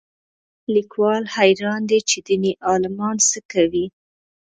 [0.73, 3.85] لیکوال حیران دی چې دیني عالمان څه کوي